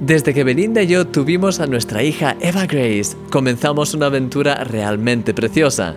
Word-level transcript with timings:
Desde 0.00 0.34
que 0.34 0.44
Belinda 0.44 0.82
y 0.82 0.88
yo 0.88 1.06
tuvimos 1.06 1.60
a 1.60 1.66
nuestra 1.66 2.02
hija 2.02 2.36
Eva 2.40 2.66
Grace, 2.66 3.16
comenzamos 3.30 3.94
una 3.94 4.06
aventura 4.06 4.64
realmente 4.64 5.32
preciosa. 5.32 5.94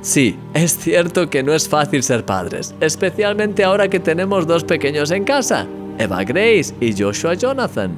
Sí, 0.00 0.36
es 0.54 0.76
cierto 0.78 1.30
que 1.30 1.42
no 1.42 1.52
es 1.52 1.68
fácil 1.68 2.02
ser 2.02 2.24
padres, 2.24 2.74
especialmente 2.80 3.64
ahora 3.64 3.88
que 3.88 4.00
tenemos 4.00 4.46
dos 4.46 4.64
pequeños 4.64 5.10
en 5.10 5.24
casa, 5.24 5.66
Eva 5.98 6.24
Grace 6.24 6.74
y 6.80 6.92
Joshua 6.96 7.34
Jonathan, 7.34 7.92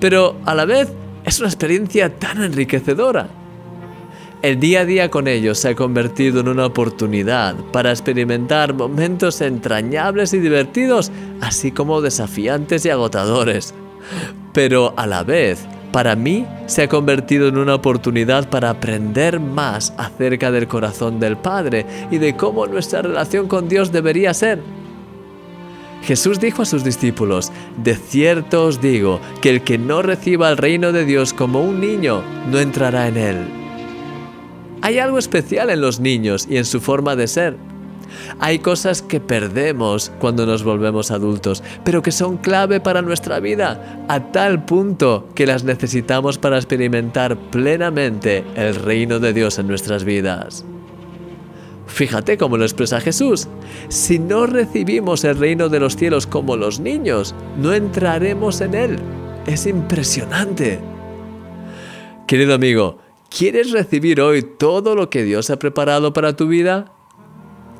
pero 0.00 0.36
a 0.44 0.54
la 0.54 0.64
vez 0.64 0.92
es 1.24 1.38
una 1.38 1.48
experiencia 1.48 2.18
tan 2.18 2.42
enriquecedora. 2.42 3.28
El 4.42 4.60
día 4.60 4.80
a 4.80 4.84
día 4.84 5.10
con 5.10 5.26
ellos 5.26 5.58
se 5.58 5.70
ha 5.70 5.74
convertido 5.74 6.40
en 6.40 6.48
una 6.48 6.66
oportunidad 6.66 7.56
para 7.72 7.90
experimentar 7.90 8.72
momentos 8.72 9.40
entrañables 9.40 10.32
y 10.32 10.38
divertidos, 10.38 11.10
así 11.40 11.72
como 11.72 12.00
desafiantes 12.00 12.84
y 12.84 12.90
agotadores. 12.90 13.74
Pero 14.52 14.94
a 14.96 15.06
la 15.06 15.22
vez, 15.22 15.66
para 15.92 16.16
mí 16.16 16.46
se 16.66 16.82
ha 16.82 16.88
convertido 16.88 17.48
en 17.48 17.56
una 17.56 17.74
oportunidad 17.74 18.48
para 18.50 18.70
aprender 18.70 19.40
más 19.40 19.94
acerca 19.96 20.50
del 20.50 20.68
corazón 20.68 21.18
del 21.18 21.36
Padre 21.36 21.86
y 22.10 22.18
de 22.18 22.36
cómo 22.36 22.66
nuestra 22.66 23.02
relación 23.02 23.48
con 23.48 23.68
Dios 23.68 23.90
debería 23.90 24.34
ser. 24.34 24.60
Jesús 26.02 26.40
dijo 26.40 26.62
a 26.62 26.66
sus 26.66 26.84
discípulos, 26.84 27.50
de 27.82 27.96
cierto 27.96 28.66
os 28.66 28.80
digo 28.80 29.20
que 29.42 29.50
el 29.50 29.62
que 29.62 29.78
no 29.78 30.02
reciba 30.02 30.50
el 30.50 30.56
reino 30.56 30.92
de 30.92 31.04
Dios 31.04 31.32
como 31.32 31.60
un 31.60 31.80
niño, 31.80 32.22
no 32.50 32.58
entrará 32.60 33.08
en 33.08 33.16
él. 33.16 33.36
Hay 34.80 34.98
algo 35.00 35.18
especial 35.18 35.70
en 35.70 35.80
los 35.80 35.98
niños 35.98 36.46
y 36.48 36.56
en 36.56 36.64
su 36.64 36.80
forma 36.80 37.16
de 37.16 37.26
ser. 37.26 37.56
Hay 38.40 38.58
cosas 38.58 39.02
que 39.02 39.20
perdemos 39.20 40.12
cuando 40.18 40.46
nos 40.46 40.62
volvemos 40.62 41.10
adultos, 41.10 41.62
pero 41.84 42.02
que 42.02 42.12
son 42.12 42.36
clave 42.36 42.80
para 42.80 43.02
nuestra 43.02 43.40
vida, 43.40 44.04
a 44.08 44.32
tal 44.32 44.64
punto 44.64 45.28
que 45.34 45.46
las 45.46 45.64
necesitamos 45.64 46.38
para 46.38 46.56
experimentar 46.56 47.36
plenamente 47.36 48.44
el 48.54 48.74
reino 48.74 49.18
de 49.18 49.32
Dios 49.32 49.58
en 49.58 49.68
nuestras 49.68 50.04
vidas. 50.04 50.64
Fíjate 51.86 52.36
cómo 52.36 52.58
lo 52.58 52.64
expresa 52.64 53.00
Jesús. 53.00 53.48
Si 53.88 54.18
no 54.18 54.46
recibimos 54.46 55.24
el 55.24 55.38
reino 55.38 55.68
de 55.68 55.80
los 55.80 55.96
cielos 55.96 56.26
como 56.26 56.56
los 56.56 56.80
niños, 56.80 57.34
no 57.56 57.72
entraremos 57.72 58.60
en 58.60 58.74
él. 58.74 58.98
Es 59.46 59.66
impresionante. 59.66 60.80
Querido 62.26 62.54
amigo, 62.54 62.98
¿Quieres 63.30 63.72
recibir 63.72 64.20
hoy 64.20 64.42
todo 64.42 64.94
lo 64.94 65.10
que 65.10 65.22
Dios 65.22 65.50
ha 65.50 65.58
preparado 65.58 66.12
para 66.12 66.34
tu 66.34 66.48
vida? 66.48 66.92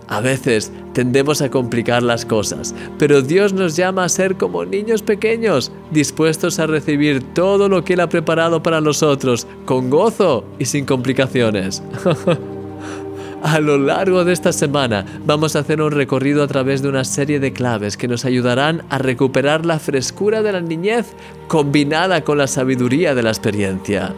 A 0.09 0.21
veces 0.21 0.73
tendemos 0.95 1.43
a 1.43 1.51
complicar 1.51 2.03
las 2.03 2.25
cosas, 2.25 2.75
pero 2.99 3.21
Dios 3.21 3.53
nos 3.53 3.77
llama 3.77 4.05
a 4.05 4.09
ser 4.09 4.37
como 4.37 4.65
niños 4.65 5.03
pequeños, 5.03 5.71
dispuestos 5.91 6.59
a 6.59 6.67
recibir 6.67 7.23
todo 7.35 7.69
lo 7.69 7.85
que 7.85 7.93
Él 7.93 8.01
ha 8.01 8.09
preparado 8.09 8.63
para 8.63 8.81
nosotros, 8.81 9.47
con 9.67 9.91
gozo 9.91 10.45
y 10.59 10.65
sin 10.65 10.87
complicaciones. 10.87 11.83
a 13.43 13.61
lo 13.61 13.77
largo 13.77 14.25
de 14.25 14.33
esta 14.33 14.53
semana 14.53 15.05
vamos 15.27 15.55
a 15.55 15.61
hacer 15.61 15.83
un 15.83 15.93
recorrido 15.93 16.43
a 16.43 16.49
través 16.49 16.81
de 16.81 16.89
una 16.89 17.05
serie 17.05 17.39
de 17.39 17.53
claves 17.53 17.99
que 17.99 18.09
nos 18.09 18.25
ayudarán 18.25 18.85
a 18.89 18.97
recuperar 18.97 19.67
la 19.67 19.79
frescura 19.79 20.43
de 20.43 20.53
la 20.53 20.63
niñez 20.63 21.13
combinada 21.49 22.25
con 22.25 22.39
la 22.39 22.47
sabiduría 22.47 23.15
de 23.15 23.23
la 23.23 23.31
experiencia. 23.31 24.15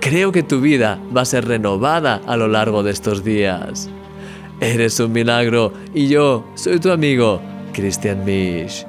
Creo 0.00 0.32
que 0.32 0.42
tu 0.42 0.60
vida 0.60 0.98
va 1.16 1.22
a 1.22 1.26
ser 1.26 1.46
renovada 1.46 2.20
a 2.26 2.36
lo 2.36 2.48
largo 2.48 2.82
de 2.82 2.90
estos 2.90 3.24
días. 3.24 3.88
Eres 4.60 4.98
un 5.00 5.12
milagro 5.12 5.72
y 5.94 6.08
yo 6.08 6.44
soy 6.54 6.80
tu 6.80 6.90
amigo, 6.90 7.40
Christian 7.74 8.24
Misch. 8.24 8.86